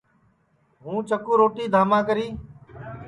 ہوں 0.83 0.99
چکُو 1.09 1.33
روٹی 1.39 1.65
دھاما 1.73 1.99
کری 2.07 2.27